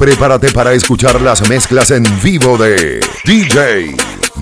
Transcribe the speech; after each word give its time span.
Prepárate 0.00 0.50
para 0.52 0.72
escuchar 0.72 1.20
las 1.20 1.46
mezclas 1.46 1.90
en 1.90 2.04
vivo 2.22 2.56
de 2.56 3.06
DJ 3.22 3.94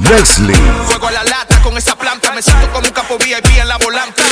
Leslie. 0.09 0.55
Juego 0.87 1.09
a 1.09 1.11
la 1.11 1.25
lata 1.25 1.61
con 1.63 1.77
esa 1.77 1.99
planta, 1.99 2.31
me 2.33 2.41
siento 2.41 2.71
como 2.71 2.87
un 2.87 2.93
capo 2.93 3.19
VIP 3.19 3.59
en 3.59 3.67
la 3.67 3.77
volanta. 3.77 4.23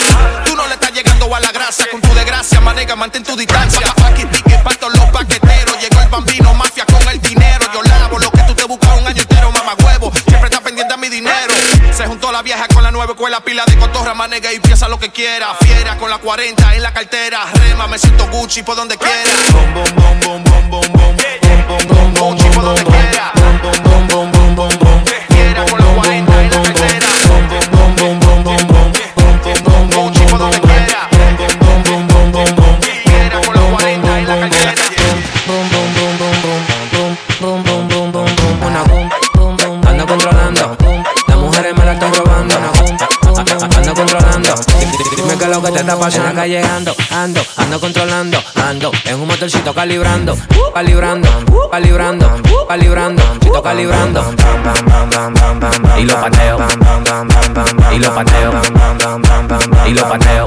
Tú 0.45 0.55
no 0.55 0.65
le 0.69 0.75
estás 0.75 0.93
llegando 0.93 1.35
a 1.35 1.41
la 1.41 1.51
grasa, 1.51 1.85
con 1.91 2.01
tu 2.01 2.15
desgracia, 2.15 2.61
manega, 2.61 2.95
mantén 2.95 3.25
tu 3.25 3.37
distancia. 3.37 3.93
Aquí 4.05 4.25
pique, 4.25 4.57
parto 4.63 4.89
los 4.89 5.05
paqueteros, 5.07 5.77
llegó 5.81 6.01
el 6.01 6.09
bambino, 6.09 6.55
mafia 6.55 6.87
con 6.87 7.09
el 7.09 7.21
dinero. 7.21 7.67
Yo 7.75 7.83
lavo 7.83 8.21
lo 8.21 8.31
Juntó 12.27 12.39
la 12.39 12.43
vieja 12.43 12.67
con 12.75 12.83
la 12.83 12.91
nueva 12.91 13.13
escuela, 13.13 13.41
pila 13.41 13.65
de 13.67 13.77
cotorra, 13.79 14.13
manega 14.13 14.53
y 14.53 14.59
piensa 14.59 14.89
lo 14.89 14.99
que 14.99 15.11
quiera. 15.11 15.55
Fiera 15.61 15.97
con 15.97 16.11
la 16.11 16.19
40 16.19 16.75
en 16.75 16.83
la 16.83 16.93
cartera, 16.93 17.45
rema, 17.53 17.87
me 17.87 18.01
siento 18.01 18.27
Gucci 18.29 18.65
por 18.65 18.75
donde 18.75 18.97
quiera. 18.97 19.31
Gucci 22.19 22.49
por 22.49 22.65
donde 22.65 22.85
quiera. 22.85 23.33
Bom. 24.11 24.36
Calibrando, 49.77 50.35
calibrando, 50.73 51.29
calibrando, 51.71 52.43
calibrando, 52.67 53.23
chito 53.41 53.63
calibrando. 53.63 54.25
Y 55.99 56.05
lo 56.05 56.15
pateo, 56.15 56.59
y 57.93 57.99
lo 57.99 58.15
pateo, 58.15 58.53
y 59.87 59.93
lo 59.93 60.09
pateo. 60.09 60.47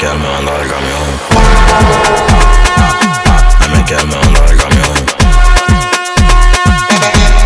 Ay, 0.00 0.04
me 0.04 0.06
quedé 0.06 0.14
meando 0.14 0.52
del 0.52 0.68
camión. 0.68 1.08
Ay, 3.60 3.68
me 3.68 3.84
quedé 3.84 4.04
meando 4.04 4.40
del 4.42 4.56
camión. 4.56 4.94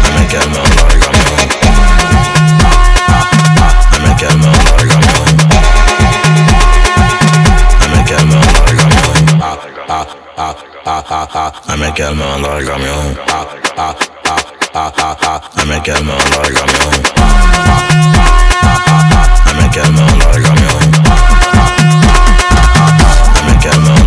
Ay, 0.02 0.12
me 0.12 0.26
quedé 0.28 0.46
meando 0.48 0.82
del 0.84 0.98
camión. 1.00 1.38
Ay, 3.90 4.00
me 4.00 4.16
quedé 4.16 4.36
meando 4.36 4.72
del 4.76 4.88
camión. 4.88 5.28
Ay, 7.80 7.88
me 7.88 8.00
quedé 8.04 8.24
meando 8.24 8.60
del 8.64 8.76
camión. 8.76 9.16
Ah, 9.40 9.56
ah, 9.88 10.06
ah, 10.36 10.54
ah, 10.84 11.04
ah, 11.10 11.28
ah. 11.34 11.52
Del 11.76 12.66
camión. 12.66 13.18
Ah, 13.28 13.46
ah, 13.78 13.94
ah, 14.26 14.36
ah, 14.74 14.92
ah, 14.98 15.16
ah. 15.22 15.40
Del 15.54 15.82
camión. 16.52 17.00
Ay, 19.46 19.54
me 19.54 19.70
quedé 19.70 19.90
meando 19.90 20.26
del 20.26 20.42
camión. 20.42 20.72
Ay, 20.84 20.94
me 21.14 21.30
quedé 21.30 21.40
meando 21.40 22.01
del 23.62 23.70
camión. 23.70 24.01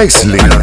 Leslie. 0.00 0.59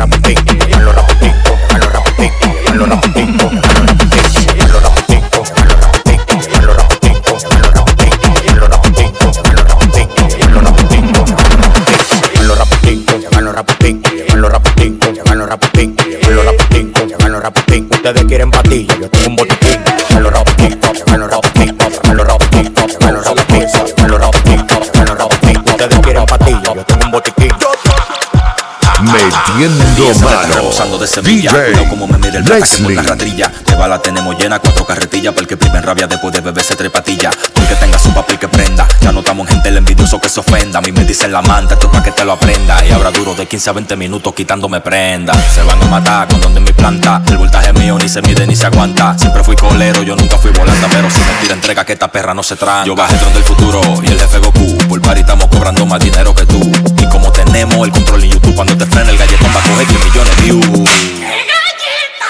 Metiendo 29.55 30.19
mano. 30.19 30.97
de 30.97 31.07
semilla. 31.07 31.51
DJ 31.51 31.65
Cuidado 31.65 31.89
como 31.89 32.07
me 32.07 32.17
mira 32.17 32.37
el 32.37 32.43
plata 32.43 32.65
que 32.65 32.81
Leslie. 32.81 32.95
la 32.95 33.01
ratrilla 33.01 33.51
De 33.65 33.75
bala 33.75 34.01
tenemos 34.01 34.37
llena 34.37 34.59
cuatro 34.59 34.85
carretillas 34.85 35.33
Para 35.33 35.41
el 35.41 35.47
que 35.47 35.57
prive 35.57 35.77
en 35.77 35.83
rabia 35.83 36.07
después 36.07 36.33
de 36.33 36.41
beberse 36.41 36.75
tres 36.75 36.91
patillas. 36.91 37.35
Tú 37.53 37.61
que 37.67 37.75
tenga 37.75 37.97
su 37.97 38.13
papel 38.13 38.37
que 38.37 38.47
prenda. 38.47 38.87
Ya 39.01 39.11
notamos 39.11 39.47
gente 39.47 39.69
el 39.69 39.77
envidioso 39.77 40.19
que 40.19 40.29
se 40.29 40.39
ofenda. 40.39 40.79
A 40.79 40.81
mí 40.81 40.91
me 40.91 41.05
dicen 41.05 41.31
la 41.31 41.41
manta, 41.41 41.75
esto 41.75 41.87
es 41.87 41.93
pa' 41.93 42.03
que 42.03 42.11
te 42.11 42.25
lo 42.25 42.33
aprenda. 42.33 42.85
Y 42.85 42.91
ahora 42.91 43.11
duro 43.11 43.33
de 43.35 43.47
15 43.47 43.69
a 43.69 43.73
20 43.73 43.95
minutos 43.95 44.33
quitándome 44.33 44.81
prenda. 44.81 45.33
Se 45.53 45.63
van 45.63 45.81
a 45.81 45.85
matar 45.85 46.27
con 46.27 46.41
donde 46.41 46.59
El 46.87 47.37
voltaje 47.37 47.73
mío 47.73 47.97
ni 47.99 48.07
se 48.07 48.21
mide 48.21 48.47
ni 48.47 48.55
se 48.55 48.65
aguanta 48.65 49.13
Siempre 49.17 49.43
fui 49.43 49.57
colero, 49.57 50.03
yo 50.03 50.15
nunca 50.15 50.37
fui 50.37 50.51
volanta 50.51 50.87
Pero 50.89 51.09
si 51.09 51.19
me 51.19 51.33
tira 51.41 51.53
entrega 51.53 51.83
que 51.83 51.91
esta 51.91 52.09
perra 52.09 52.33
no 52.33 52.41
se 52.43 52.55
tranca 52.55 52.85
Yo 52.85 52.95
bajé 52.95 53.15
el 53.15 53.19
dron 53.19 53.33
del 53.33 53.43
futuro 53.43 53.81
y 54.01 54.07
el 54.07 54.17
jefe 54.17 54.37
Goku 54.37 54.77
Por 54.87 55.01
party 55.01 55.19
estamos 55.19 55.47
cobrando 55.47 55.85
más 55.85 55.99
dinero 55.99 56.33
que 56.33 56.45
tú 56.45 56.61
Y 56.97 57.05
como 57.09 57.29
tenemos 57.33 57.85
el 57.85 57.91
control 57.91 58.23
en 58.23 58.29
YouTube 58.31 58.55
Cuando 58.55 58.77
te 58.77 58.85
frena 58.85 59.09
el 59.11 59.17
galletón 59.17 59.49
va 59.53 59.59
a 59.59 59.63
coger 59.63 59.85
10 59.85 60.05
millones 60.05 60.35
de 60.37 60.43
views 60.43 60.89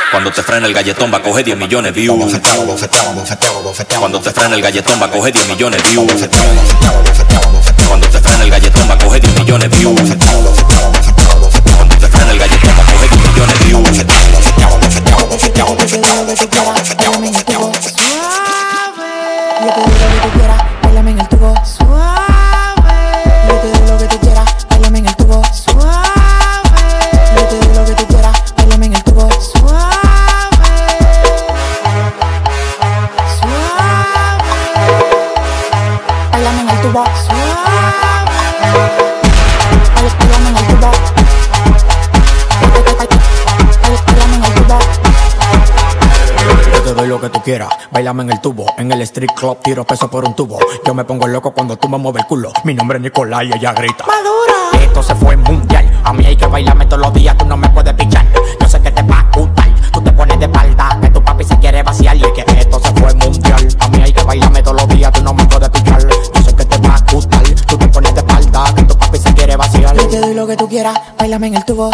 cuando 0.10 0.32
te 0.32 0.42
frena 0.42 0.66
el 0.66 0.74
galletón 0.74 1.14
va 1.14 1.18
a 1.18 1.22
coger 1.22 1.44
10 1.44 1.58
millones 1.60 1.94
de 1.94 2.00
views. 2.00 2.40
Cuando 4.00 4.22
te 4.22 4.32
frena 4.32 4.56
el 4.56 4.62
galletón 4.62 5.02
va 5.02 5.06
a 5.06 5.12
coger 5.12 5.34
10 5.34 5.48
millones 5.50 5.84
de 5.84 5.90
views. 5.90 6.30
Cuando 7.88 8.10
te 8.10 8.20
frena 8.20 8.44
el 8.46 8.50
galletón 8.50 8.90
va 8.90 8.94
a 8.94 8.98
coger 8.98 9.22
10 9.22 9.40
millones 9.40 9.70
de 9.70 9.78
views. 9.78 11.17
Cuando 11.98 12.10
te 12.10 12.18
frena 12.18 12.32
el 12.32 12.40
galletón 12.40 12.70
va 12.78 12.84
a 12.84 12.94
coger 12.94 13.10
10 13.10 13.22
millones 13.28 13.60
de 13.60 13.66
views. 13.66 13.98
Yo 13.98 14.06
te 14.06 14.14
doy 14.14 14.32
lo 14.32 14.40
que 14.40 14.46
tú 14.46 14.68
Bailame 47.98 48.22
en 48.22 48.32
el 48.32 48.42
tubo, 48.42 48.68
en 48.78 48.92
el 48.92 49.02
street 49.02 49.32
club 49.36 49.58
tiro 49.64 49.84
peso 49.84 50.08
por 50.08 50.24
un 50.24 50.36
tubo. 50.36 50.60
Yo 50.86 50.94
me 50.94 51.04
pongo 51.04 51.26
loco 51.26 51.52
cuando 51.52 51.78
tú 51.78 51.90
me 51.90 51.98
mueves 51.98 52.22
el 52.22 52.28
culo. 52.28 52.52
Mi 52.64 52.76
nombre 52.76 53.00
es 53.00 53.02
Nicolás 53.02 53.46
y 53.46 53.58
ella 53.58 53.74
grita. 53.74 54.06
Madura. 54.06 54.86
Esto 54.86 55.02
se 55.02 55.16
fue 55.16 55.36
mundial. 55.36 56.00
A 56.04 56.14
mí 56.14 56.24
hay 56.24 56.36
que 56.36 56.46
bailarme 56.46 56.86
todos 56.86 57.02
los 57.02 57.14
días, 57.16 57.36
tú 57.40 57.46
no 57.46 57.58
me 57.58 57.68
puedes 57.70 57.92
pichar. 57.96 58.24
Yo 58.62 58.68
sé 58.70 58.80
que 58.82 58.92
te 58.92 59.02
va 59.02 59.22
a 59.22 59.36
gustar. 59.36 59.74
Tú 59.92 60.00
te 60.04 60.12
pones 60.12 60.38
de 60.38 60.46
espalda, 60.46 61.00
que 61.02 61.10
tu 61.10 61.24
papi 61.24 61.44
se 61.44 61.58
quiere 61.58 61.82
vaciar 61.82 62.16
y 62.18 62.22
es 62.22 62.32
que 62.34 62.60
esto 62.60 62.80
se 62.80 62.94
fue 62.94 63.16
mundial. 63.16 63.68
A 63.80 63.88
mí 63.88 64.00
hay 64.04 64.14
que 64.14 64.22
bailarme 64.22 64.62
todos 64.62 64.80
los 64.80 64.90
días, 64.96 65.12
tú 65.12 65.24
no 65.24 65.34
me 65.34 65.44
puedes 65.46 65.70
pichar. 65.70 66.08
Yo 66.08 66.42
sé 66.44 66.56
que 66.56 66.66
te 66.66 66.78
va 66.88 66.98
a 66.98 67.12
gustar. 67.12 67.44
Tú 67.66 67.78
te 67.80 67.88
pones 67.88 68.14
de 68.14 68.20
espalda, 68.20 68.76
que 68.76 68.84
tu 68.84 68.96
papi 68.96 69.18
se 69.18 69.34
quiere 69.34 69.56
vaciar. 69.56 69.96
Yo 69.96 70.08
te 70.08 70.20
doy 70.20 70.36
lo 70.36 70.46
que 70.46 70.56
tú 70.56 70.70
quieras, 70.70 71.02
bailame 71.18 71.48
en 71.48 71.56
el 71.56 71.66
tubo. 71.66 71.90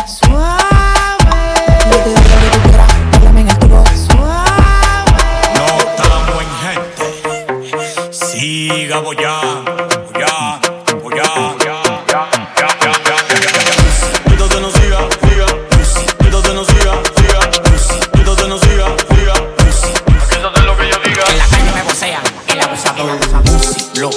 abusador. 22.99 23.19
El 23.19 23.35
abusador. 23.35 23.93
Lo. 23.97 24.09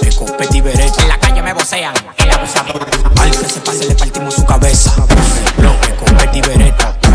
En 1.03 1.09
la 1.09 1.19
calle 1.19 1.43
me 1.43 1.53
vocean. 1.53 1.95
El 2.17 2.31
abusador. 2.31 2.87
Al 3.21 3.31
que 3.31 3.49
se 3.49 3.61
pase 3.61 3.89
le 3.89 3.95
partimos 3.95 4.35
su 4.35 4.45
cabeza. 4.45 4.95
Lo 5.59 5.81
que 5.81 5.93
Petit 6.15 6.47
Beretta. 6.47 7.06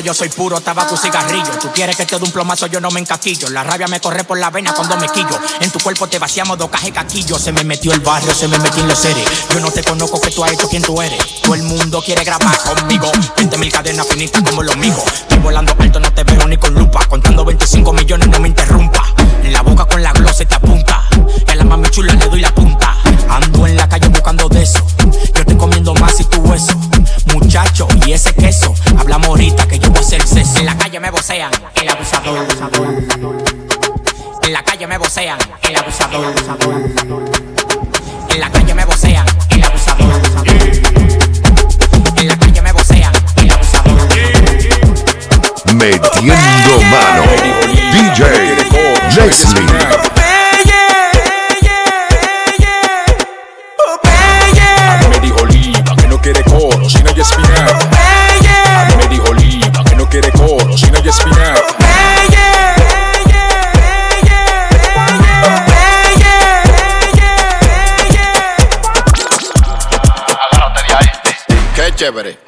yo 0.00 0.14
soy 0.14 0.28
puro 0.28 0.60
tabaco 0.60 0.94
y 0.94 0.98
cigarrillo. 0.98 1.50
Tú 1.60 1.68
quieres 1.72 1.96
que 1.96 2.06
te 2.06 2.18
dé 2.18 2.24
un 2.24 2.30
plomazo, 2.30 2.66
yo 2.66 2.80
no 2.80 2.90
me 2.90 3.00
encaquillo. 3.00 3.48
La 3.50 3.62
rabia 3.62 3.86
me 3.86 4.00
corre 4.00 4.24
por 4.24 4.38
la 4.38 4.50
vena 4.50 4.72
cuando 4.74 4.96
me 4.96 5.08
quillo. 5.08 5.38
En 5.60 5.70
tu 5.70 5.78
cuerpo 5.78 6.08
te 6.08 6.18
vaciamos 6.18 6.58
dos 6.58 6.70
cajas 6.70 6.90
caquillo. 6.90 7.38
Se 7.38 7.52
me 7.52 7.64
metió 7.64 7.92
el 7.92 8.00
barrio, 8.00 8.34
se 8.34 8.48
me 8.48 8.58
metió 8.58 8.82
en 8.82 8.88
los 8.88 8.98
seres. 8.98 9.24
Yo 9.52 9.60
no 9.60 9.70
te 9.70 9.82
conozco 9.82 10.20
que 10.20 10.30
tú 10.30 10.44
has 10.44 10.52
hecho 10.52 10.68
quien 10.68 10.82
tú 10.82 11.00
eres. 11.00 11.18
Todo 11.42 11.54
el 11.54 11.62
mundo 11.62 12.02
quiere 12.04 12.24
grabar 12.24 12.58
conmigo. 12.62 13.10
20 13.36 13.58
mil 13.58 13.72
cadenas 13.72 14.06
finitas 14.06 14.42
como 14.42 14.62
los 14.62 14.76
míos. 14.76 15.02
Estoy 15.06 15.38
volando 15.38 15.74
alto, 15.78 16.00
no 16.00 16.12
te 16.12 16.24
veo 16.24 16.46
ni 16.48 16.56
con 16.56 16.74
lupa. 16.74 17.06
Contando 17.06 17.44
25 17.44 17.92
millones, 17.92 18.28
no 18.28 18.40
me 18.40 18.48
interrumpa. 18.48 19.02
En 19.42 19.52
La 19.52 19.62
boca 19.62 19.84
con 19.84 20.02
la 20.02 20.12
glosa 20.12 20.44
te 20.44 20.54
apunta. 20.54 21.08
Que 21.44 21.52
a 21.52 21.56
la 21.56 21.64
mami 21.64 21.88
chula 21.90 22.14
le 22.14 22.26
doy 22.26 22.40
la 22.40 22.54
punta. 22.54 22.96
Ando 23.28 23.66
en 23.66 23.76
la 23.76 23.88
calle 23.88 24.08
buscando 24.08 24.48
de 24.48 24.62
eso. 24.62 24.84
Yo 25.34 25.44
te 25.44 25.56
comiendo 25.56 25.94
más 25.94 26.18
y 26.20 26.24
tu 26.24 26.40
hueso 26.40 26.74
muchacho 27.50 27.88
y 28.06 28.12
ese 28.12 28.32
queso. 28.32 28.72
Hablamos 28.96 29.26
ahorita 29.26 29.66
que 29.66 29.76
yo 29.76 29.90
voy 29.90 29.98
a 29.98 30.04
sexo. 30.04 30.36
En 30.56 30.66
la 30.66 30.76
calle 30.76 31.00
me 31.00 31.10
vocean 31.10 31.50
el 31.82 31.88
abusador. 31.88 32.28
El 32.28 32.38
abusador. 32.38 32.86
En 34.44 34.52
la 34.52 34.62
calle 34.62 34.86
me 34.86 34.98
vocean 34.98 35.38
el 35.62 35.76
abusador. 35.76 36.32
En 38.28 38.40
la 38.40 38.50
calle 38.52 38.72
me 38.72 38.84
vocean 38.84 39.26
el 39.48 39.64
abusador. 39.64 40.06
En 42.16 42.28
la 42.28 42.38
calle 42.38 42.62
me 42.62 42.72
vocean 42.72 43.12
el 43.38 43.50
abusador. 43.50 43.98
Metiendo 45.74 46.80
mano. 46.88 47.24
DJ 47.92 48.54
Leslie. 49.16 49.69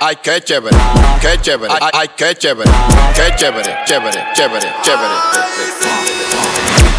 ay, 0.03 0.17
qué 0.21 0.41
chévere, 0.45 0.77
qué 1.21 1.39
chévere, 1.43 1.71
ay, 1.81 1.91
ay, 1.93 2.09
qué 2.17 2.35
chévere, 2.35 2.69
qué 3.15 3.31
chévere, 3.39 3.85
chévere, 3.87 4.21
chévere, 4.35 4.69
chévere. 4.85 5.17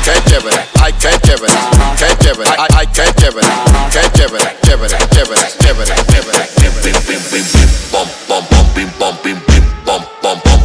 Qué 0.04 0.12
chévere, 0.30 0.68
ay, 0.84 0.94
qué 1.00 1.10
chévere, 1.26 1.54
qué 1.98 2.08
chévere, 2.24 2.48
ay, 2.58 2.68
ay, 2.78 2.88
qué 2.94 3.04
chévere, 3.20 3.48
qué 3.92 4.02
chévere, 4.18 4.56
chévere, 4.66 4.90
chévere, 5.12 5.38
chévere, 5.62 5.96
chévere. 6.12 6.54
Bum, 7.92 8.08
bum, 8.28 8.44
bum, 8.50 8.66
bim, 8.74 8.90
bum, 9.00 9.16
bim, 9.24 9.40
bim, 9.48 9.64
bum, 9.86 10.02
bum, 10.22 10.40
bum. 10.46 10.63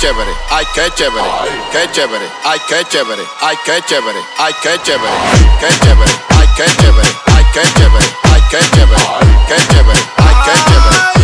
chévere, 0.00 0.34
ay 0.50 0.64
qué 0.74 0.82
chévere, 0.96 1.24
qué 1.72 1.86
chévere, 1.92 2.28
ay 2.44 2.58
qué 2.68 2.84
chévere, 2.90 3.24
ay 3.42 3.56
qué 3.64 3.80
chévere, 3.88 4.20
ay 4.38 4.52
qué 4.62 4.78
chévere, 4.84 5.10
qué 5.60 5.68
chévere, 5.82 6.12
ay 6.38 6.46
qué 6.56 6.64
chévere, 6.80 7.08
ay 7.36 7.44
qué 7.52 7.62
chévere, 7.76 8.06
ay 8.32 8.42
qué 8.50 8.58
chévere, 8.74 9.02
qué 9.48 9.56
chévere, 9.72 10.00
ay 10.18 10.34
qué 10.44 10.54
chévere. 10.68 11.14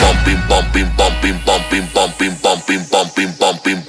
Bumping, 0.00 0.40
bumping, 0.48 0.88
bumping, 0.96 1.38
bumping, 1.44 1.88
bumping, 1.94 2.36
bumping, 2.42 2.82
bumping, 2.90 3.32
bumping. 3.38 3.85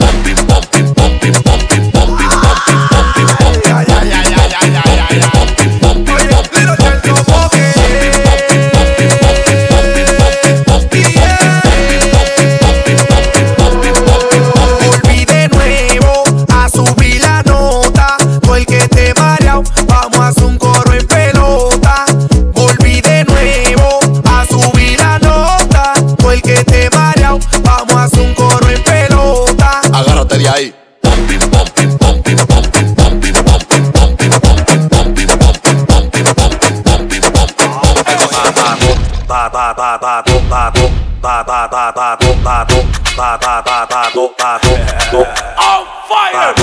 ba 39.98 40.22
ba 40.22 40.22
do 40.26 40.40
ba 40.50 40.72
do 40.76 40.86
ba 41.22 41.44
ba 41.48 41.68
ba 41.72 41.92
ba 41.92 42.16
do 42.20 42.30
ba 42.46 42.66
do 42.70 42.78
ba 43.18 43.38
ba 43.42 43.62
ba 43.66 43.86
ba 43.90 44.02
do 44.14 44.30
ba 44.38 44.60
do 44.62 44.74
do 45.12 45.22
on 45.58 45.82
fire 46.08 46.54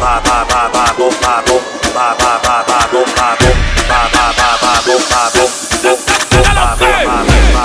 ba 0.00 0.20
ba 0.20 0.44
ba 0.50 0.68
ba 0.74 0.84
do 0.98 1.08
ba 1.22 1.34
do 1.46 1.56
ba 1.94 2.12
ba 2.20 2.32
ba 2.44 2.56
ba 2.68 2.78
do 2.92 3.00
ba 3.16 3.28
do 3.40 3.50
ba 3.88 4.00
ba 4.12 4.24
ba 4.36 4.48
ba 4.62 4.72
do 4.84 4.96
ba 5.08 5.22
do 5.32 5.44
do 5.82 5.92
do 6.32 6.40
ba 6.54 6.66
do 6.76 6.88
ba 7.06 7.16
do 7.24 7.62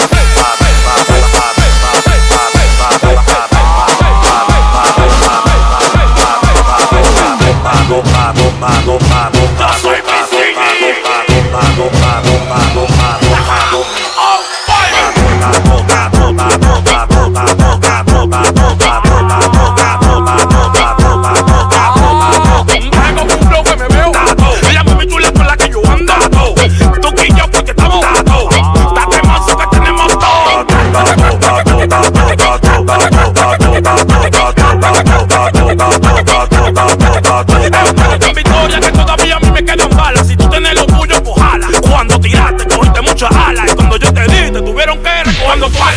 Mago, 7.63 8.01
mago, 8.13 8.51
mago, 8.59 8.99
mago. 9.09 9.46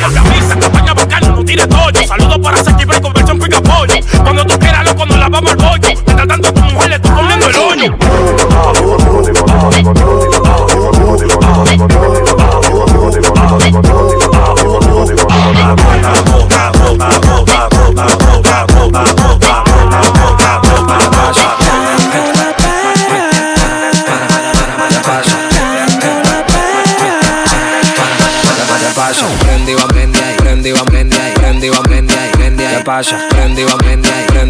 Look 0.01 0.17
at. 0.17 0.40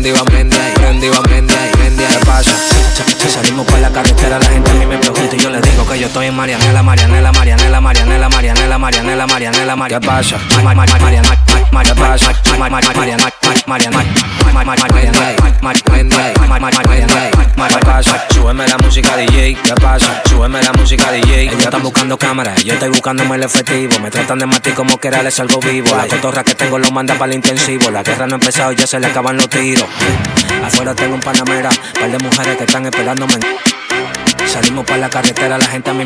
prendí, 0.00 0.12
estoy 6.11 6.26
en 6.26 6.35
Marianela, 6.35 6.83
Marianela, 6.83 7.31
Marianela, 7.33 7.81
Marianela, 7.81 8.29
Marianela, 8.29 8.29
Marianela, 8.29 8.79
Marianela, 8.79 9.76
Marianela. 9.76 9.88
¿Qué 9.88 10.07
pasa? 10.07 10.38
Ma- 10.64 10.75
ma- 10.75 10.85
ma- 10.87 10.99
Marianela, 10.99 11.23
ma- 11.23 11.69
ma- 11.71 11.83
¿qué 11.85 11.95
pasa? 11.95 12.33
Ma- 12.59 12.69
ma- 12.69 12.69
ma- 12.69 12.81
Marianela, 12.81 13.25
ma- 13.25 13.55
Marianela, 13.67 14.02
ma- 14.45 14.52
ma- 14.52 14.64
ma- 14.64 14.76
Marianela, 14.76 15.21
ma- 15.62 15.73
Marianela, 15.73 16.33
ma- 16.40 16.49
ma- 16.49 16.59
ma- 16.59 16.71
Marianela, 16.71 17.31
ma- 17.57 17.69
¿qué 17.69 17.79
pasa? 17.79 18.25
Súbeme 18.35 18.67
la 18.67 18.76
música 18.79 19.17
DJ, 19.17 19.55
¿qué 19.62 19.75
pasa? 19.81 20.23
Súbeme 20.29 20.61
la 20.62 20.73
música 20.73 21.12
DJ. 21.12 21.43
Ellos 21.43 21.62
están 21.62 21.83
buscando 21.83 22.19
cámaras, 22.19 22.64
yo 22.64 22.75
estoy 22.75 22.88
buscándome 22.88 23.37
el 23.37 23.45
efectivo. 23.45 24.00
Me 24.00 24.11
tratan 24.11 24.40
de 24.40 24.47
matar 24.47 24.75
como 24.75 24.99
que 24.99 25.09
era 25.09 25.23
les 25.23 25.35
salgo 25.35 25.61
vivo. 25.61 25.95
La 25.97 26.09
cotorra 26.09 26.43
que 26.43 26.57
tengo 26.57 26.79
lo 26.81 26.90
manda 26.90 27.14
para 27.14 27.31
el 27.31 27.37
intensivo. 27.37 27.88
La 27.90 28.02
guerra 28.02 28.26
no 28.26 28.35
ha 28.35 28.38
empezado, 28.38 28.73
ya 28.73 28.87
se 28.87 28.99
le 28.99 29.07
acaban 29.07 29.37
los 29.37 29.49
tiros. 29.49 29.87
Afuera 30.64 30.93
tengo 30.95 31.14
un 31.14 31.21
panamera, 31.21 31.71
par 32.00 32.11
de 32.11 32.19
mujeres 32.19 32.57
que 32.57 32.64
están 32.64 32.85
esperándome. 32.87 33.35
Salimos 34.47 34.85
por 34.85 34.99
la 34.99 35.09
carretera, 35.09 35.57
la 35.59 35.64
gente 35.67 35.90
a 35.90 35.95
mí 35.95 36.05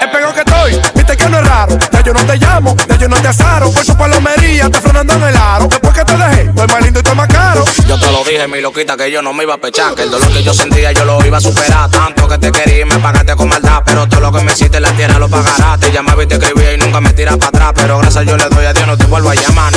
Es 0.00 0.08
pegado 0.08 0.32
que 0.32 0.40
estoy, 0.40 0.80
viste 0.94 1.16
que 1.16 1.28
no 1.28 1.38
es 1.38 1.46
raro. 1.46 1.78
Ya 1.92 2.00
yo 2.02 2.12
no 2.12 2.20
te 2.24 2.36
llamo, 2.36 2.76
ya 2.88 2.96
yo 2.96 3.08
no 3.08 3.16
te 3.16 3.28
asaro. 3.28 3.70
Por 3.70 3.84
su 3.84 3.96
palomería, 3.96 4.68
te 4.70 4.80
frenando 4.80 5.14
en 5.14 5.22
el 5.22 5.36
aro. 5.36 5.66
Después 5.68 5.92
que 5.94 6.04
te 6.04 6.16
dejé, 6.16 6.42
estoy 6.42 6.66
más 6.66 6.82
lindo 6.82 6.98
y 6.98 7.02
estoy 7.02 7.16
más 7.16 7.28
caro. 7.28 7.64
Yo 7.86 7.98
te 7.98 8.12
lo 8.12 8.24
dije, 8.24 8.46
mi 8.48 8.60
loquita, 8.60 8.96
que 8.96 9.10
yo 9.10 9.22
no 9.22 9.32
me 9.32 9.44
iba 9.44 9.54
a 9.54 9.58
pechar. 9.58 9.94
Que 9.94 10.02
el 10.02 10.10
dolor 10.10 10.28
que 10.32 10.42
yo 10.42 10.52
sentía 10.54 10.92
yo 10.92 11.04
lo 11.04 11.24
iba 11.24 11.38
a 11.38 11.40
superar. 11.40 11.90
Tanto 11.90 12.28
que 12.28 12.38
te 12.38 12.52
quería 12.52 12.82
y 12.82 12.84
me 12.84 12.98
pagaste 12.98 13.34
con 13.36 13.48
maldad. 13.48 13.82
Pero 13.84 14.08
todo 14.08 14.20
lo 14.20 14.32
que 14.32 14.42
me 14.42 14.52
hiciste 14.52 14.76
en 14.76 14.82
la 14.84 14.92
tierra 14.92 15.18
lo 15.18 15.28
pagarás. 15.28 15.80
Te 15.80 15.90
llamaba 15.90 16.22
y 16.22 16.26
te 16.26 16.34
escribía 16.34 16.74
y 16.74 16.78
nunca 16.78 17.00
me 17.00 17.12
tiras 17.12 17.36
para 17.36 17.48
atrás. 17.48 17.72
Pero 17.74 17.98
gracias 17.98 18.26
yo 18.26 18.36
le 18.36 18.48
doy 18.48 18.66
a 18.66 18.72
Dios, 18.72 18.86
no 18.86 18.96
te 18.96 19.06
vuelvo 19.06 19.30
a 19.30 19.34
llamar. 19.34 19.72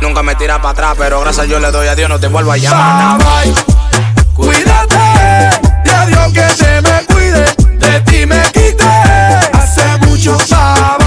Nunca 0.00 0.22
me 0.22 0.34
tiras 0.34 0.58
para 0.58 0.70
atrás. 0.70 0.94
Pero 0.98 1.20
gracias 1.20 1.46
yo 1.48 1.58
le 1.58 1.70
doy 1.70 1.88
a 1.88 1.94
Dios, 1.94 2.08
no 2.08 2.18
te 2.18 2.28
vuelvo 2.28 2.52
a 2.52 2.56
llamar. 2.56 3.18
No. 3.18 3.80
Cuídate, 4.34 5.69
Dios 6.06 6.32
que 6.32 6.46
te 6.62 6.80
me 6.82 7.04
cuide. 7.06 7.44
De 7.78 8.00
ti 8.02 8.26
me 8.26 8.40
quité, 8.52 8.84
hace 9.52 9.98
mucho 10.06 10.36
bye 10.48 10.99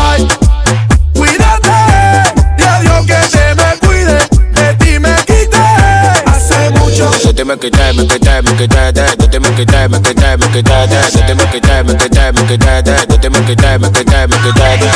me 7.53 7.59
quité, 7.59 7.93
me 7.93 8.07
quité, 8.07 8.41
me 8.41 8.51
quité, 8.57 8.91
de, 8.91 9.03
dite 9.17 9.39
me 9.39 9.49
quité, 9.55 9.87
me 9.87 9.99
quité, 9.99 10.37
me 10.37 10.47
quité, 10.47 10.87
de, 10.89 10.97
dite 11.13 11.35
me 11.35 11.45
quité, 11.51 11.83
me 11.83 11.93
quité, 11.93 12.31
me 12.31 12.41
quité, 12.47 12.81
de, 12.81 12.93
dite 13.05 13.29
me 13.29 13.39
quité, 13.45 13.77
me 13.77 13.89
quité, 13.91 14.27
me 14.27 14.37
quité, 14.41 14.69
de, 14.73 14.89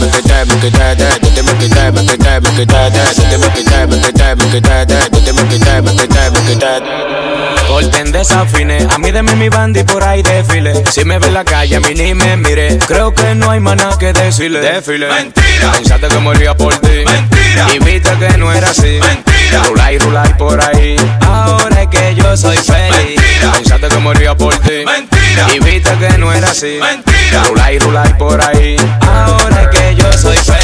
me 0.00 0.06
quité, 0.08 0.38
me 0.46 0.56
quité, 0.56 0.88
de, 0.96 1.06
dite 1.20 1.42
me 1.44 1.52
quité, 1.60 1.90
me 1.92 2.00
quité, 2.00 2.40
me 2.40 2.48
quité, 2.56 2.80
de, 2.90 3.02
dite 3.14 3.36
me 3.36 3.48
quité, 3.52 3.86
me 3.86 3.96
quité, 4.00 4.28
me 4.36 4.44
quité, 4.52 4.86
de, 4.86 4.96
dite 5.12 5.32
me 5.32 5.42
quité, 5.50 5.82
me 5.82 5.90
quité, 5.92 6.22
me 6.30 6.40
quité, 6.46 6.72
de. 6.80 7.66
Corten 7.68 8.12
desafine, 8.12 8.78
a 8.90 8.98
mí 8.98 9.10
de 9.10 9.22
mí 9.22 9.34
mi 9.34 9.48
banda 9.50 9.80
y 9.80 9.84
por 9.84 10.02
ahí 10.02 10.22
desfile. 10.22 10.82
Si 10.90 11.04
me 11.04 11.18
ve 11.18 11.26
en 11.26 11.34
la 11.34 11.44
calle, 11.44 11.76
a 11.76 11.80
mí 11.80 11.94
ni 11.94 12.14
me 12.14 12.36
mire. 12.36 12.78
Creo 12.86 13.12
que 13.12 13.34
no 13.34 13.50
hay 13.50 13.60
nada 13.60 13.98
que 13.98 14.12
decirle. 14.12 14.60
Desfile. 14.60 15.08
Mentira. 15.08 15.72
Pensaste 15.72 16.08
que 16.08 16.18
moría 16.18 16.54
por 16.56 16.74
ti. 16.78 17.04
Mentira. 17.04 17.66
Y 17.74 17.78
viste 17.80 18.10
que 18.18 18.38
no 18.38 18.52
era 18.52 18.70
así. 18.70 19.00
Mentira. 19.02 19.35
Rulay, 19.68 19.96
y 19.96 19.98
rulay 19.98 20.34
por 20.34 20.60
ahí. 20.60 20.96
Ahora 21.20 21.82
es 21.82 21.88
que 21.88 22.14
yo 22.14 22.36
soy 22.36 22.56
feliz. 22.56 22.90
Mentira. 22.90 23.52
Pensaste 23.52 23.88
que 23.88 23.98
moría 23.98 24.36
por 24.36 24.56
ti. 24.58 24.84
Mentira. 24.84 25.54
Y 25.54 25.58
viste 25.60 25.90
que 25.98 26.18
no 26.18 26.32
era 26.32 26.50
así. 26.50 26.78
Mentira. 26.80 27.44
Rulay, 27.48 27.76
y 27.76 27.78
rulay 27.78 28.12
por 28.14 28.40
ahí. 28.40 28.76
Ahora 29.00 29.62
es 29.62 29.68
que 29.68 29.94
yo 29.94 30.12
soy 30.12 30.36
feliz. 30.36 30.55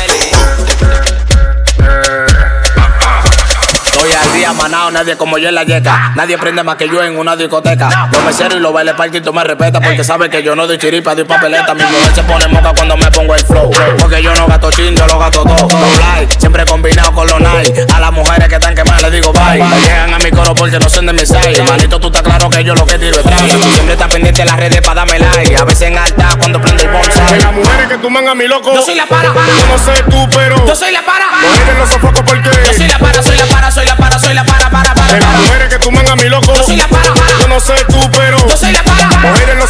Nadie 5.03 5.17
como 5.17 5.37
yo 5.37 5.49
en 5.49 5.57
la 5.57 5.65
yeca. 5.65 6.13
Nadie 6.15 6.39
prende 6.39 6.63
más 6.63 6.77
que 6.77 6.89
yo 6.89 7.03
en 7.03 7.19
una 7.19 7.35
discoteca. 7.35 8.09
Los 8.13 8.23
meseros 8.25 8.55
y 8.55 8.61
los 8.61 8.73
bailes 8.73 8.95
parking 8.95 9.21
me 9.33 9.43
respeta 9.45 9.81
porque 9.81 10.05
sabe 10.05 10.31
que 10.31 10.43
yo 10.43 10.55
no 10.55 10.67
doy 10.67 10.79
chiripa, 10.79 11.15
doy 11.15 11.25
papeleta. 11.25 11.75
Mi 11.75 11.83
mujer 11.83 12.15
se 12.15 12.23
pone 12.23 12.47
moca 12.49 12.73
cuando 12.73 12.97
me 12.97 13.11
pongo 13.11 13.35
el 13.35 13.45
flow. 13.45 13.71
Porque 13.99 14.23
yo 14.23 14.33
no 14.35 14.47
gasto 14.47 14.71
chin, 14.71 14.95
yo 14.95 15.07
lo 15.07 15.19
gasto 15.19 15.43
todo. 15.43 15.69
Like, 15.99 16.39
siempre 16.39 16.65
combinado 16.67 17.13
con 17.13 17.27
los 17.27 17.41
night. 17.41 17.77
A 17.93 17.99
las 17.99 18.13
mujeres 18.13 18.49
que 18.49 18.55
están 18.55 18.75
quemadas 18.75 19.03
les 19.03 19.13
digo 19.13 19.33
bye. 19.33 19.59
Llegan 19.83 20.15
a 20.15 20.19
mi 20.19 20.31
coro 20.31 20.55
porque 20.55 20.79
no 20.79 20.89
son 20.89 21.07
de 21.07 21.13
mi 21.13 21.27
side. 21.27 21.63
Manito, 21.63 21.99
tú 21.99 22.07
estás 22.07 22.23
claro 22.23 22.49
que 22.49 22.63
yo 22.63 22.75
lo 22.75 22.87
que 22.87 22.99
tiro 22.99 23.17
es 23.17 23.25
traje. 23.25 23.49
Siempre 23.49 23.95
está 23.95 24.09
pendiente 24.09 24.43
de 24.43 24.49
las 24.49 24.57
redes 24.57 24.81
para 24.83 25.05
darme 25.05 25.19
like. 25.19 25.57
A 25.57 25.65
veces 25.65 25.89
en 25.89 25.99
alta 25.99 26.29
cuando 26.39 26.61
prende 26.61 26.85
el 26.85 26.91
bonsai. 26.91 27.41
las 27.41 27.53
mujeres 27.53 27.89
que 27.89 27.99
tú 27.99 28.09
mangas 28.09 28.37
mi 28.37 28.47
loco. 28.47 28.73
Yo 28.73 28.83
soy 28.83 28.95
la 28.95 29.07
para. 29.07 29.33
Yo 29.33 29.67
no 29.69 29.79
sé 29.79 30.03
tú, 30.09 30.29
pero. 30.31 30.65
Yo 30.65 30.77
soy 30.77 30.93
la 30.93 31.03
para. 31.03 31.25
Mujeres 31.43 31.79
no 31.79 31.87
sofoco 31.87 32.25
porque. 32.25 32.51
Yo 32.51 32.73
soy 32.73 32.87
la 32.87 32.99
para, 32.99 33.21
soy 33.21 33.37
la 33.37 33.47
para, 33.47 33.71
soy 33.73 33.87
la 33.87 33.97
para, 33.97 34.19
soy 34.19 34.35
la 34.35 34.45
para, 34.45 34.71
para, 34.71 34.92
para. 34.95 35.15
De 35.15 35.21
las 35.21 35.33
mujeres 35.41 35.69
que 35.69 35.79
tú 35.79 35.91
mangas 35.91 36.17
mi 36.17 36.29
loco. 36.29 36.55
Yo 36.55 36.63
soy 36.65 36.77
la 36.77 36.89
para, 36.89 37.15
para. 37.15 37.39
Yo 37.39 37.49
no 37.49 37.61
sé 37.61 37.75
tú, 37.89 37.99
pero. 38.13 38.39
Yo 38.49 38.57
soy 38.57 38.73
la 38.73 38.83
para. 38.83 39.09
Mujeres 39.19 39.57
no 39.57 39.67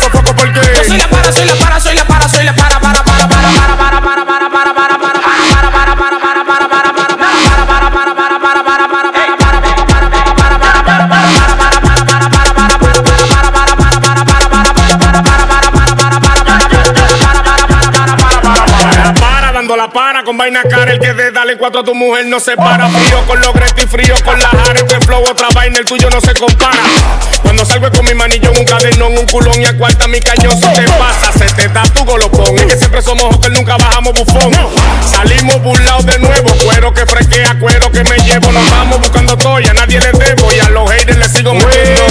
darle 21.53 21.59
cuatro 21.59 21.85
tu 21.85 21.95
mujer 21.95 22.27
no 22.27 22.41
se 22.41 22.57
para. 22.57 22.89
Frío 22.89 23.25
con 23.27 23.41
los 23.41 23.53
gretis, 23.53 23.87
frío 23.91 24.15
con 24.25 24.39
la 24.39 24.49
jara. 24.49 24.81
Este 24.81 25.01
flow, 25.01 25.23
otra 25.29 25.49
vaina, 25.55 25.79
el 25.79 25.85
tuyo 25.85 26.09
no 26.11 26.21
se 26.21 26.35
compara. 26.35 26.77
Cuando 27.43 27.65
salgo 27.65 27.91
con 27.91 28.05
mi 28.05 28.15
manillo 28.15 28.51
en 28.53 28.59
un 28.59 28.65
cadenón, 28.65 29.19
un 29.19 29.27
culón 29.27 29.61
y 29.61 29.65
a 29.65 29.77
cuarta 29.77 30.07
mi 30.09 30.21
cañón. 30.21 30.53
Si 30.55 30.73
te 30.73 30.89
pasa, 30.91 31.33
se 31.33 31.53
te 31.55 31.69
da 31.69 31.83
tu 31.95 32.05
golopón. 32.05 32.59
Es 32.59 32.67
que 32.67 32.77
siempre 32.77 33.03
somos 33.03 33.39
que 33.39 33.51
nunca 33.51 33.77
bajamos 33.77 34.13
bufón. 34.15 34.53
Salimos 35.11 35.63
burlados 35.63 36.07
de 36.07 36.19
nuevo. 36.19 36.51
Cuero 36.65 36.93
que 36.93 37.07
fresquea, 37.07 37.59
cuero 37.59 37.91
que 37.91 38.05
me 38.05 38.17
llevo. 38.19 38.51
Nos 38.53 38.71
vamos 38.71 39.01
buscando 39.01 39.37
todo 39.37 39.61
y 39.61 39.67
a 39.67 39.75
nadie 39.75 40.01
le 40.01 40.13
debo. 40.13 40.53
Y 40.53 40.61
a 40.61 40.69
los 40.71 40.91
haters 40.91 41.19
les 41.19 41.33
sigo 41.33 41.55
metiendo. 41.55 42.03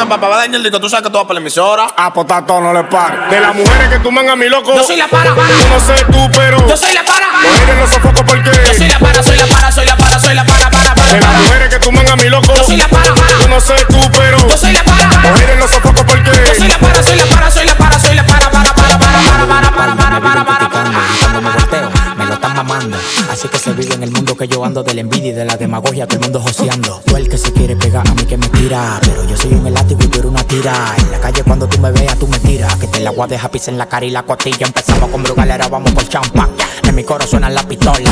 ¿Qué 0.00 0.04
es 0.04 0.08
lo 0.08 0.14
que 0.14 0.20
papá 0.20 0.28
va 0.28 0.36
a 0.36 0.38
dañar 0.38 0.56
el 0.56 0.62
disco? 0.62 0.80
Tú 0.80 0.88
sabes 0.88 1.04
que 1.04 1.10
tú 1.10 1.18
vas 1.18 1.26
para 1.26 1.34
la 1.34 1.40
emisora. 1.40 1.92
Ah, 1.94 2.10
pues 2.10 2.26
todo, 2.26 2.58
no 2.62 2.72
le 2.72 2.84
para. 2.84 3.28
De 3.28 3.38
las 3.38 3.54
mujeres 3.54 3.88
que 3.90 3.98
tú 3.98 4.10
mangas 4.10 4.34
mi 4.34 4.48
loco. 4.48 4.74
Yo 4.74 4.82
soy 4.82 4.96
la 4.96 5.06
para. 5.08 5.28
Yo 5.28 5.68
no 5.68 5.78
sé 5.78 6.04
tú, 6.10 6.30
pero. 6.32 6.56
Yo 6.66 6.74
soy 6.74 6.94
la 6.94 7.04
para. 7.04 7.26
Mujeres 7.28 7.76
no 7.76 7.86
sofoco 7.86 8.24
porque. 8.24 8.50
Yo 8.64 8.72
soy 8.72 8.88
la 8.88 8.98
para, 8.98 9.22
soy 9.22 9.36
la 9.36 9.46
para, 9.46 9.70
soy 9.70 9.84
la 9.84 9.96
para, 9.98 10.18
soy 10.18 10.34
la 10.34 10.46
para, 10.46 10.70
para, 10.70 10.94
para. 10.94 11.12
De 11.12 11.20
las 11.20 11.32
mujeres 11.42 11.68
que 11.68 11.78
tú 11.80 11.92
mangas 11.92 12.16
mi 12.16 12.30
loco. 12.30 12.54
Yo 12.56 12.64
soy 12.64 12.76
la 12.78 12.88
para. 12.88 13.12
Yo 13.40 13.48
no 13.48 13.60
sé 13.60 13.74
tú, 13.90 14.00
pero. 14.16 14.48
Yo 14.48 14.56
soy 14.56 14.72
la 14.72 14.84
para. 14.84 15.06
Mujeres 15.06 15.58
no 15.58 15.68
sofoco 15.68 16.06
porque. 16.06 16.30
Yo 16.30 16.54
soy 16.54 16.68
la 16.68 16.78
para, 16.78 17.02
soy 17.02 17.16
la 17.16 17.26
para, 17.26 17.50
soy 17.50 17.66
la 17.66 17.74
para, 17.74 18.00
soy 18.00 18.14
la 18.14 18.24
para, 18.24 18.50
para, 18.50 18.74
para, 18.74 18.98
para, 18.98 19.18
para, 19.20 19.46
para, 19.46 19.70
para, 19.70 19.96
para, 19.96 20.20
para, 20.20 20.44
para, 20.44 20.70
para, 20.70 22.14
me 22.16 22.24
lo 22.24 22.34
están 22.34 22.56
mamando. 22.56 22.96
Así 23.30 23.48
que 23.48 23.58
se 23.58 23.72
vive 23.72 23.94
en 23.94 24.02
el 24.02 24.12
mundo 24.12 24.36
que 24.36 24.48
yo 24.48 24.64
ando 24.64 24.82
de 24.82 24.94
la 24.94 25.00
envidia 25.00 25.30
y 25.30 25.32
de 25.32 25.44
la 25.44 25.56
demagogia, 25.56 26.06
todo 26.06 26.16
el 26.16 26.22
mundo 26.22 26.40
joseando. 26.40 27.02
Tú 27.04 27.16
el 27.16 27.28
que 27.28 27.38
se 27.38 27.52
quiere 27.52 27.76
pegar 27.76 28.06
a 28.08 28.14
mí 28.14 28.24
que 28.24 28.36
me 28.36 28.49
pero 28.70 29.24
yo 29.24 29.36
soy 29.36 29.52
un 29.52 29.66
elástico 29.66 30.04
y 30.04 30.06
tú 30.06 30.20
eres 30.20 30.30
una 30.30 30.44
tira. 30.44 30.94
En 30.96 31.10
la 31.10 31.20
calle 31.20 31.42
cuando 31.42 31.68
tú 31.68 31.80
me 31.80 31.90
veas, 31.90 32.16
tú 32.18 32.28
me 32.28 32.38
tiras. 32.38 32.76
Que 32.76 32.86
te 32.86 33.00
la 33.00 33.10
voy 33.10 33.24
a 33.24 33.26
dejar 33.26 33.50
pis 33.50 33.66
en 33.66 33.76
la 33.76 33.86
cara 33.86 34.06
y 34.06 34.10
la 34.10 34.22
costilla. 34.22 34.66
Empezamos 34.66 35.10
con 35.10 35.22
brugalera, 35.24 35.66
vamos 35.68 35.90
por 35.92 36.06
champán. 36.08 36.50
En 36.84 36.94
mi 36.94 37.04
coro 37.04 37.26
suena 37.26 37.48
la 37.50 37.62
pistola. 37.62 38.10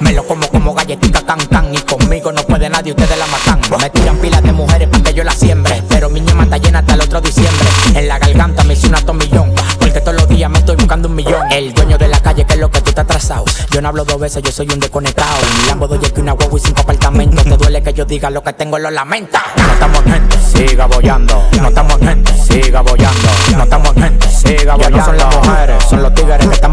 Me 0.00 0.12
lo 0.12 0.26
como 0.26 0.48
como 0.48 0.74
galletita 0.74 1.24
can 1.24 1.38
can. 1.46 1.74
Y 1.74 1.78
conmigo 1.78 2.32
no 2.32 2.42
puede 2.42 2.68
nadie, 2.68 2.92
ustedes 2.92 3.18
la 3.18 3.26
matan. 3.26 3.60
Me 3.80 3.90
tiran 3.90 4.16
pilas 4.18 4.42
de 4.42 4.52
mujeres 4.52 4.88
para 4.88 5.02
que 5.02 5.14
yo 5.14 5.24
la 5.24 5.32
siembre. 5.32 5.82
Pero 5.88 6.10
mi 6.10 6.20
ñema 6.20 6.44
está 6.44 6.58
llena 6.58 6.80
hasta 6.80 6.94
el 6.94 7.00
otro 7.00 7.20
diciembre. 7.20 7.68
En 7.94 8.08
la 8.08 8.18
garganta 8.18 8.64
me 8.64 8.74
hice 8.74 8.88
una 8.88 9.00
tomillón. 9.00 9.52
Porque 9.78 10.00
todos 10.00 10.14
los 10.14 10.28
días 10.28 10.50
me 10.50 10.58
estoy 10.58 10.76
buscando 10.76 11.08
un 11.08 11.14
millón. 11.14 11.50
El 11.50 11.72
dueño 11.72 11.98
de 11.98 12.08
la 12.08 12.20
calle, 12.20 12.44
que 12.44 12.54
es 12.54 12.60
lo 12.60 12.70
que 12.70 12.80
tú 12.80 12.90
estás 12.90 13.04
atrasado. 13.04 13.44
Yo 13.70 13.80
no 13.80 13.88
hablo 13.88 14.04
dos 14.04 14.18
veces, 14.20 14.42
yo 14.42 14.52
soy 14.52 14.68
un 14.72 14.80
desconectado. 14.80 15.36
Mi 15.60 15.68
Lambo 15.68 15.88
doy 15.88 15.98
que 15.98 16.20
una 16.20 16.32
guagua 16.32 16.58
y 16.58 16.62
cinco 16.62 16.82
apartamentos. 16.82 17.44
Te 17.44 17.56
duele 17.56 17.82
que 17.82 17.92
yo 17.92 18.04
diga 18.04 18.30
lo 18.30 18.42
que 18.42 18.52
tengo, 18.52 18.78
lo 18.78 18.90
lamenta. 18.90 19.42
No 19.56 19.72
estamos 19.72 20.06
en 20.06 20.12
gente, 20.12 20.36
siga 20.52 20.86
bollando. 20.86 21.48
No 21.60 21.68
estamos 21.68 22.00
en 22.00 22.08
gente, 22.08 22.32
siga 22.36 22.80
bollando. 22.82 23.28
No 23.56 23.62
estamos 23.62 23.96
en 23.96 24.02
gente, 24.02 24.28
siga 24.30 24.74
bollando. 24.74 24.98
Ya 24.98 25.04
no 25.04 25.04
son 25.04 25.16
las 25.16 25.36
mujeres, 25.36 25.84
son 25.88 26.02
los 26.02 26.14
tigres 26.14 26.46
que 26.46 26.54
están 26.54 26.72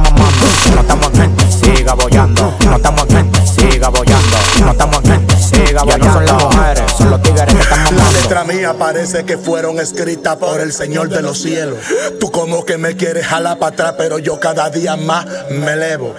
parece 8.73 9.23
que 9.25 9.37
fueron 9.37 9.79
escritas 9.79 10.35
por 10.37 10.61
el 10.61 10.73
Señor 10.73 11.09
de 11.09 11.21
los 11.21 11.41
cielos. 11.41 11.79
Tú 12.19 12.31
como 12.31 12.65
que 12.65 12.77
me 12.77 12.95
quieres 12.95 13.25
jalar 13.25 13.57
para 13.59 13.73
atrás, 13.73 13.95
pero 13.97 14.19
yo 14.19 14.39
cada 14.39 14.69
día 14.69 14.95
más 14.95 15.25
me 15.49 15.73
elevo. 15.73 16.15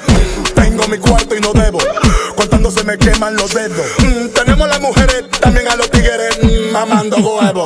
Tengo 0.54 0.86
mi 0.88 0.98
cuarto 0.98 1.34
y 1.36 1.40
no 1.40 1.52
debo. 1.52 1.78
Contando 2.36 2.70
se 2.70 2.84
me 2.84 2.96
queman 2.98 3.36
los 3.36 3.52
dedos. 3.52 3.86
Mm, 3.98 4.28
tenemos 4.28 4.68
las 4.68 4.80
mujeres, 4.80 5.24
también 5.40 5.68
a 5.68 5.76
los 5.76 5.90
tigres 5.90 6.38
mm, 6.42 6.72
mamando 6.72 7.16
huevo. 7.16 7.64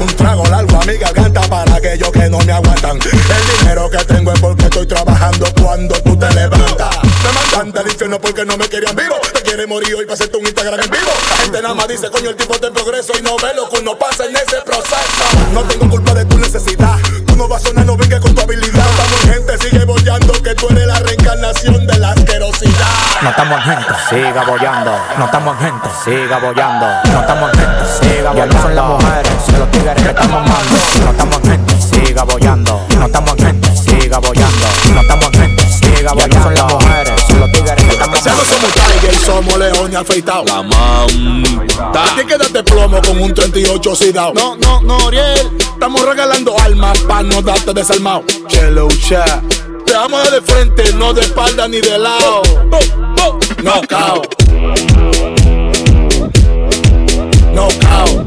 Un 0.00 0.06
trago 0.16 0.44
largo 0.46 0.80
a 0.80 0.84
mi 0.84 0.96
garganta 0.96 1.40
para 1.42 1.76
aquellos 1.76 2.10
que 2.10 2.28
no 2.28 2.38
me 2.40 2.52
aguantan. 2.52 2.98
El 2.98 3.58
dinero 3.58 3.90
que 3.90 3.98
tengo 4.04 4.32
es 4.32 4.40
porque 4.40 4.64
estoy 4.64 4.86
trabajando 4.86 5.46
cuando 5.60 5.94
tú 6.02 6.16
te 6.16 6.32
levantas. 6.34 7.05
Del 7.56 7.88
infierno 7.88 8.20
porque 8.20 8.44
no 8.44 8.54
me 8.58 8.68
querían 8.68 8.94
vivo. 8.94 9.14
Te 9.32 9.40
quiere 9.40 9.66
morir 9.66 9.94
hoy 9.94 10.04
para 10.04 10.12
hacerte 10.12 10.36
un 10.36 10.44
Instagram 10.44 10.78
en 10.78 10.90
vivo. 10.90 11.10
La 11.30 11.36
gente 11.38 11.62
nada 11.62 11.74
más 11.74 11.88
dice, 11.88 12.10
coño, 12.10 12.28
el 12.28 12.36
tipo 12.36 12.52
está 12.52 12.66
en 12.66 12.74
progreso 12.74 13.14
y 13.18 13.22
no 13.22 13.34
ve 13.38 13.54
lo 13.56 13.68
que 13.70 13.80
uno 13.80 13.98
pasa 13.98 14.26
en 14.26 14.36
ese 14.36 14.60
proceso. 14.60 15.24
No 15.54 15.62
tengo 15.62 15.88
culpa 15.88 16.12
de 16.12 16.26
tu 16.26 16.36
necesidad. 16.36 16.98
Tú 17.26 17.34
no 17.34 17.48
vas 17.48 17.64
a 17.64 17.68
sonar, 17.68 17.86
no 17.86 17.96
vengas 17.96 18.20
con 18.20 18.34
tu 18.34 18.42
habilidad. 18.42 18.84
Estamos 18.86 19.24
en 19.24 19.32
gente, 19.32 19.58
sigue 19.58 19.84
bollando 19.86 20.32
que 20.42 20.54
tú 20.54 20.68
eres 20.68 20.86
la 20.86 21.00
reencarnación 21.00 21.86
de 21.86 21.98
la 21.98 22.10
asquerosidad. 22.12 22.86
No 23.22 23.30
estamos 23.30 23.56
en 23.56 23.62
gente, 23.64 23.92
siga 24.10 24.44
bollando. 24.44 24.98
No 25.18 25.24
estamos 25.24 25.56
en 25.56 25.66
gente, 25.66 25.88
siga 26.04 26.38
bollando. 26.38 26.86
No 27.04 27.20
estamos 27.20 27.52
en 27.52 27.58
gente, 27.58 27.84
siga 28.00 28.30
bollando. 28.30 28.36
Ya 28.36 28.46
no 28.46 28.62
son 28.62 28.76
las 28.76 28.84
mujeres, 28.84 29.32
son 29.46 29.58
los 29.58 29.70
tigres 29.70 29.94
que 30.02 30.08
están 30.08 30.30
mamando. 30.30 30.76
No 31.04 31.10
estamos 31.10 31.36
en 31.36 31.50
gente, 31.50 31.74
siga 31.80 32.22
bollando. 32.22 32.86
No 32.98 33.06
estamos 33.06 33.32
en 33.32 33.46
gente, 33.46 33.76
siga 33.76 34.18
bollando. 34.18 34.66
No 34.92 35.00
estamos 35.00 35.26
en 35.26 35.40
gente, 35.40 35.62
siga 35.72 36.12
bollando. 36.12 36.28
Ya 36.28 36.38
no 36.38 36.44
son 36.44 36.54
las 36.54 36.64
mujeres, 36.64 36.85
somos 38.56 38.72
tiger, 38.72 39.14
somos 39.24 39.58
leones 39.58 39.96
afeitados. 39.96 40.46
La 40.46 40.62
manta. 40.62 42.04
A 42.04 42.16
ti 42.16 42.24
quédate 42.26 42.62
plomo 42.62 43.00
con 43.02 43.18
un 43.20 43.34
38 43.34 43.90
oxidado. 43.90 44.32
No, 44.34 44.56
no, 44.56 44.80
no, 44.82 44.96
Oriel. 45.06 45.50
Estamos 45.58 46.02
regalando 46.02 46.58
almas 46.58 46.98
para 47.00 47.22
no 47.22 47.42
darte 47.42 47.72
desarmado. 47.72 48.24
Chelo 48.48 48.88
chat. 49.08 49.42
Te 49.84 49.94
amo 49.94 50.18
de 50.18 50.40
frente, 50.40 50.92
no 50.94 51.12
de 51.12 51.20
espalda 51.22 51.68
ni 51.68 51.80
de 51.80 51.98
lado. 51.98 52.42
No 53.62 53.80
cao. 53.82 54.22
No 57.52 57.68
cao. 57.78 58.26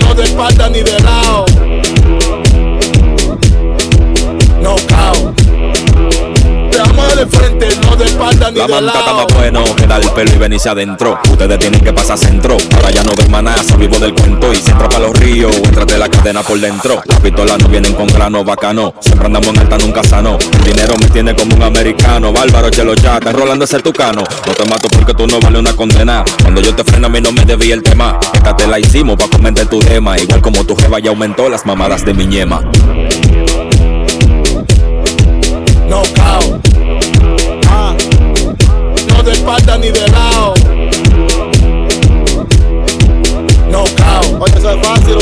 No 0.00 0.14
de 0.14 0.22
espalda 0.22 0.68
ni 0.68 0.82
de 0.82 1.00
lado. 1.00 1.44
No 4.60 4.76
cao. 4.86 5.31
Te 7.22 7.28
amo 7.28 7.30
de 7.30 7.38
frente, 7.38 7.68
no 7.86 7.94
de 7.94 8.04
espalda 8.04 8.50
ni 8.50 8.58
La 8.58 8.66
de 8.66 8.72
manta 8.72 8.98
está 8.98 9.12
más 9.12 9.26
bueno 9.34 9.64
que 9.76 9.86
dar 9.86 10.02
el 10.02 10.10
pelo 10.10 10.32
y 10.34 10.38
venirse 10.38 10.68
adentro. 10.68 11.20
Ustedes 11.30 11.58
tienen 11.60 11.80
que 11.80 11.92
pasar 11.92 12.18
centro. 12.18 12.56
Ahora 12.74 12.90
ya 12.90 13.04
no 13.04 13.12
doy 13.12 13.28
manazo, 13.28 13.76
vivo 13.76 13.96
del 13.98 14.12
cuento. 14.12 14.52
Y 14.52 14.56
si 14.56 14.70
entra 14.72 14.88
para 14.88 15.06
los 15.06 15.16
ríos, 15.20 15.56
entrate 15.56 15.98
la 15.98 16.08
cadena 16.08 16.42
por 16.42 16.58
dentro. 16.58 17.00
Las 17.06 17.20
pistolas 17.20 17.58
no 17.60 17.68
vienen 17.68 17.94
con 17.94 18.08
grano 18.08 18.42
bacano. 18.42 18.94
Siempre 18.98 19.26
andamos 19.26 19.50
en 19.50 19.58
alta, 19.60 19.78
nunca 19.78 20.02
sano. 20.02 20.36
El 20.40 20.64
dinero 20.64 20.94
me 20.98 21.06
tiene 21.10 21.36
como 21.36 21.54
un 21.54 21.62
americano. 21.62 22.32
Bárbaro, 22.32 22.70
chelo 22.70 22.94
ya, 22.94 23.18
está 23.18 23.30
enrolando 23.30 23.66
ese 23.66 23.78
tucano. 23.78 24.24
No 24.46 24.52
te 24.52 24.68
mato 24.68 24.88
porque 24.88 25.14
tú 25.14 25.28
no 25.28 25.38
vale 25.38 25.60
una 25.60 25.76
condena. 25.76 26.24
Cuando 26.42 26.60
yo 26.60 26.74
te 26.74 26.82
freno, 26.82 27.06
a 27.06 27.10
mí 27.10 27.20
no 27.20 27.30
me 27.30 27.44
debí 27.44 27.70
el 27.70 27.84
tema. 27.84 28.18
Esta 28.32 28.56
te 28.56 28.66
la 28.66 28.80
hicimos 28.80 29.16
pa' 29.16 29.28
comente 29.28 29.64
tu 29.66 29.78
tema. 29.78 30.18
Igual 30.18 30.40
como 30.40 30.64
tu 30.64 30.74
jeva 30.74 30.98
ya 30.98 31.10
aumentó 31.10 31.48
las 31.48 31.64
mamadas 31.66 32.04
de 32.04 32.14
mi 32.14 32.26
ñema. 32.26 32.62
Espalda 39.42 39.76
ni 39.76 39.90
de 39.90 40.06
lado. 40.08 40.54
No 43.68 43.84
cao. 43.96 44.38
Oye, 44.38 44.58
eso 44.58 44.70
es 44.70 44.86
fácil. 44.86 45.18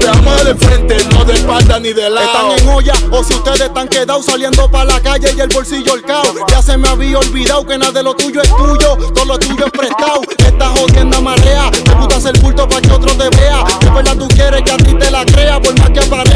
Te 0.00 0.08
amo 0.08 0.34
de 0.44 0.54
frente, 0.56 0.96
no 1.12 1.24
de 1.24 1.34
espalda 1.34 1.78
ni 1.78 1.92
de 1.92 2.10
lado. 2.10 2.26
Están 2.26 2.58
en 2.58 2.74
olla 2.74 2.94
o 3.12 3.22
si 3.22 3.34
ustedes 3.34 3.60
están 3.60 3.86
quedados 3.86 4.26
saliendo 4.26 4.68
para 4.68 4.84
la 4.86 5.00
calle 5.00 5.32
y 5.36 5.40
el 5.40 5.48
bolsillo 5.48 5.94
el 5.94 6.02
cao. 6.02 6.24
Ya 6.48 6.60
se 6.60 6.76
me 6.76 6.88
había 6.88 7.20
olvidado 7.20 7.64
que 7.64 7.78
nada 7.78 7.92
de 7.92 8.02
lo 8.02 8.14
tuyo 8.14 8.42
es 8.42 8.48
tuyo, 8.48 8.96
todo 9.14 9.24
lo 9.26 9.38
tuyo 9.38 9.66
es 9.66 9.70
prestado. 9.70 10.22
Esta 10.38 10.68
jodienda 10.70 11.20
marea, 11.20 11.70
te 11.70 11.94
gusta 11.94 12.16
hacer 12.16 12.36
bulto 12.40 12.68
para 12.68 12.80
que 12.80 12.90
otro 12.90 13.16
te 13.16 13.28
vea. 13.36 13.64
De 13.80 13.90
verdad 13.90 14.16
tú 14.16 14.26
quieres 14.28 14.62
que 14.62 14.72
a 14.72 14.76
ti 14.76 14.92
te 14.94 15.08
la 15.08 15.24
crea, 15.24 15.60
por 15.60 15.78
más 15.78 15.90
que 15.90 16.00
aparente, 16.00 16.31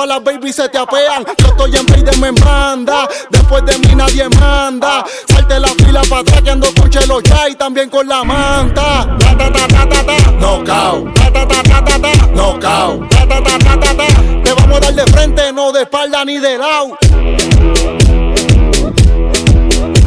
todas 0.00 0.08
las 0.08 0.24
babies 0.24 0.56
se 0.56 0.68
te 0.68 0.78
apean. 0.78 1.24
Yo 1.36 1.48
estoy 1.48 1.76
en 1.76 1.84
Payden 1.84 2.20
me 2.20 2.32
manda, 2.32 3.06
después 3.28 3.62
de 3.66 3.76
mí 3.78 3.94
nadie 3.94 4.28
manda. 4.30 5.04
Salte 5.28 5.60
la 5.60 5.68
fila 5.68 6.00
para 6.08 6.22
atrás 6.22 6.42
que 6.42 6.50
ando 6.50 6.72
con 6.74 6.88
Chelo 6.88 7.20
ya 7.20 7.48
y 7.50 7.54
también 7.54 7.90
con 7.90 8.08
la 8.08 8.24
manta. 8.24 9.16
Ta, 9.18 9.36
ta, 9.36 9.52
ta, 9.52 9.68
ta, 9.68 9.88
ta, 9.88 10.06
ta. 10.06 10.30
No 10.40 10.64
cao. 10.64 11.04
Ta, 11.14 11.30
ta, 11.30 11.46
ta, 11.46 11.62
ta, 11.62 11.84
ta, 11.84 11.98
ta. 11.98 12.26
No 12.34 12.58
cao. 12.58 13.06
Ta, 13.10 13.28
ta, 13.28 13.42
ta, 13.42 13.58
ta, 13.58 13.80
ta, 13.80 13.94
ta. 13.94 14.06
Te 14.42 14.52
vamos 14.54 14.76
a 14.78 14.80
dar 14.80 14.94
de 14.94 15.06
frente, 15.12 15.52
no 15.52 15.70
de 15.70 15.82
espalda 15.82 16.24
ni 16.24 16.38
de 16.38 16.56
lado. 16.56 16.96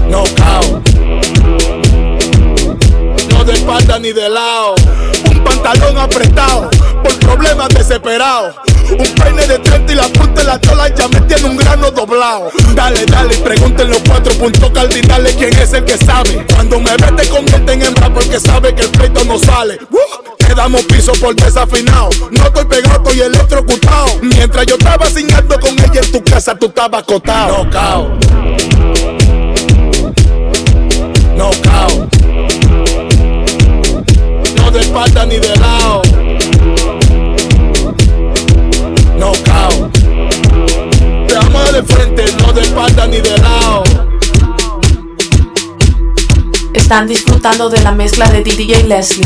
No 0.09 0.23
cao. 0.35 0.81
No 3.29 3.43
de 3.43 3.53
espalda 3.53 3.99
ni 3.99 4.11
de 4.11 4.29
lado. 4.29 4.75
Un 5.29 5.43
pantalón 5.43 5.99
apretado 5.99 6.71
problemas 7.23 7.69
desesperados. 7.69 8.55
Un 8.91 9.15
peine 9.15 9.47
de 9.47 9.59
30 9.59 9.93
y 9.93 9.95
la 9.95 10.07
punta 10.09 10.41
de 10.41 10.47
la 10.47 10.59
chola 10.59 10.87
ya 10.89 11.07
me 11.07 11.21
tiene 11.21 11.45
un 11.45 11.57
grano 11.57 11.89
doblado. 11.91 12.51
Dale, 12.75 13.05
dale, 13.05 13.35
pregunten 13.37 13.89
los 13.89 13.99
cuatro 14.07 14.33
puntos 14.35 14.69
cardinales 14.71 15.35
quién 15.35 15.57
es 15.57 15.73
el 15.73 15.85
que 15.85 15.97
sabe. 15.97 16.45
Cuando 16.53 16.79
me 16.79 16.91
ve 16.91 17.11
te 17.17 17.29
convierte 17.29 17.73
en 17.73 17.81
hembra 17.83 18.13
porque 18.13 18.39
sabe 18.39 18.75
que 18.75 18.83
el 18.83 18.89
pleito 18.89 19.23
no 19.23 19.39
sale. 19.39 19.79
¡Uh! 19.89 20.33
Te 20.37 20.53
damos 20.53 20.83
piso 20.83 21.13
por 21.13 21.35
desafinado. 21.35 22.09
No 22.31 22.43
estoy 22.43 22.65
pegado, 22.65 23.03
estoy 23.03 23.21
electrocutado. 23.21 24.07
Mientras 24.21 24.65
yo 24.65 24.75
estaba 24.75 25.05
ciñando 25.07 25.59
con 25.59 25.71
ella 25.71 26.01
en 26.03 26.11
tu 26.11 26.23
casa, 26.23 26.55
tú 26.55 26.67
estabas 26.67 27.01
acotado. 27.01 27.63
No 27.63 27.69
cao. 27.69 28.17
No 31.35 31.49
cao. 31.61 32.09
No 34.57 34.71
de 34.71 34.79
espalda 34.79 35.25
ni 35.25 35.39
de 35.39 35.55
de 41.73 41.81
frente, 41.81 42.23
no 42.39 42.53
de 42.53 42.61
espalda 42.61 43.07
ni 43.07 43.19
de 43.19 43.35
lado. 43.39 43.83
Están 46.71 47.07
disfrutando 47.07 47.67
de 47.67 47.81
la 47.81 47.91
mezcla 47.91 48.29
de 48.29 48.43
DJ 48.43 48.83
Leslie. 48.83 49.25